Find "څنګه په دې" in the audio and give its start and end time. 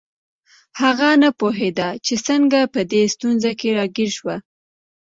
2.27-3.01